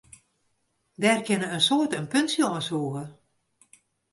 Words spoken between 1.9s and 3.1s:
in puntsje oan sûge.